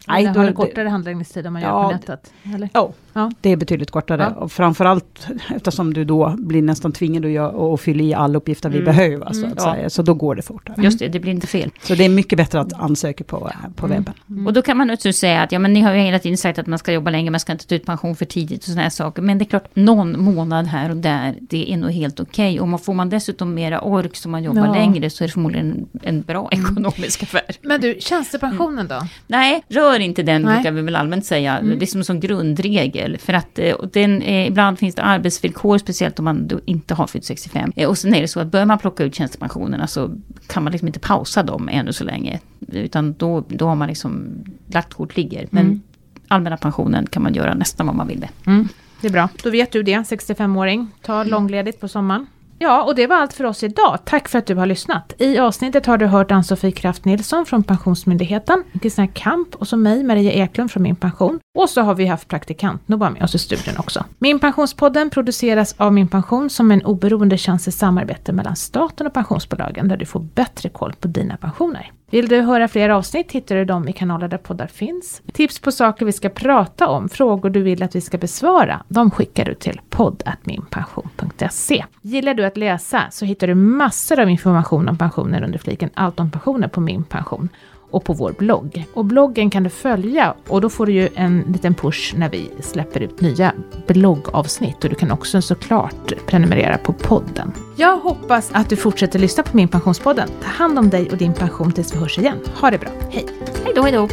[0.08, 2.32] Nej, Nej, då- har det det- kortare handläggningstid om man gör Ja, på det- nätet.
[2.54, 2.68] Eller?
[2.72, 3.30] Ja, Ja.
[3.40, 4.32] det är betydligt kortare.
[4.36, 4.40] Ja.
[4.42, 8.68] Och framförallt eftersom du då blir nästan tvingad att, göra, att fylla i alla uppgifter
[8.70, 8.84] vi Mm.
[8.96, 9.32] behöver.
[9.32, 9.52] Så, Mm.
[9.52, 9.74] att Ja.
[9.74, 9.90] säga.
[9.90, 10.76] så då går det fortare.
[10.82, 11.70] Just det, det blir inte fel.
[11.82, 14.04] Så det är mycket bättre att ansöka på, på Mm.
[14.26, 14.46] webben.
[14.46, 16.58] Och då kan man också säga att ja, men ni har ju hela tiden sagt
[16.58, 18.82] att man ska jobba länge, man ska inte ta ut pension för tidigt och sådana
[18.82, 19.22] här saker.
[19.22, 22.60] Men det är klart, någon månad här och där, det är nog helt okej.
[22.60, 24.72] Och man- får man dessutom mera ork så man jobbar Ja.
[24.74, 25.70] längre så är det förmodligen
[26.02, 27.42] en, en bra ekonomisk affär.
[27.62, 29.00] Men du, tjänstepensionen då?
[29.26, 30.54] Nej, rör inte den Nej.
[30.54, 31.58] brukar vi väl allmänt säga.
[31.58, 31.78] Mm.
[31.78, 33.18] Det är som sån grundregel.
[33.18, 37.24] För att eh, den, eh, ibland finns det arbetsvillkor, speciellt om man inte har fyllt
[37.24, 37.72] 65.
[37.76, 40.10] Eh, och sen är det så att börjar man plocka ut tjänstepensionerna så
[40.46, 42.40] kan man liksom inte pausa dem ännu så länge.
[42.72, 44.28] Utan då, då har man liksom
[44.72, 45.46] lagt kort ligger.
[45.50, 45.80] Men Mm.
[46.28, 48.28] allmänna pensionen kan man göra nästan vad man vill det.
[48.46, 48.68] Mm,
[49.00, 49.28] det är bra.
[49.42, 50.88] Då vet du det, 65-åring.
[51.02, 52.26] Ta långledigt på sommaren.
[52.58, 53.98] Ja, och det var allt för oss idag.
[54.04, 55.12] Tack för att du har lyssnat.
[55.18, 60.04] I avsnittet har du hört Ann-Sofie Kraft Nilsson från Pensionsmyndigheten, Kristina Kamp och så mig,
[60.04, 61.40] Maria Eklund från Min Pension.
[61.58, 64.04] Och så har vi haft praktikant Noah med oss i studion också.
[64.18, 69.12] Min Pensionspodden produceras av Min Pension som en oberoende tjänst i samarbete mellan staten och
[69.14, 71.92] pensionsbolagen där du får bättre koll på dina pensioner.
[72.10, 75.22] Vill du höra fler avsnitt hittar du dem i kanaler där poddar finns.
[75.32, 79.10] Tips på saker vi ska prata om, frågor du vill att vi ska besvara, de
[79.10, 84.98] skickar du till poddatminpension.se Gillar du att läsa så hittar du massor av information om
[84.98, 87.48] pensioner under fliken Allt om pensioner på Min Pension
[87.90, 88.86] och på vår blogg.
[88.94, 92.50] Och bloggen kan du följa och då får du ju en liten push när vi
[92.60, 93.52] släpper ut nya
[93.86, 97.52] bloggavsnitt och du kan också såklart prenumerera på podden.
[97.76, 100.28] Jag hoppas att du fortsätter lyssna på Min Pensionspodden.
[100.42, 102.38] Ta hand om dig och din pension tills vi hörs igen.
[102.60, 102.90] Ha det bra.
[103.10, 103.26] Hej!
[103.64, 104.08] Hej då, hej då!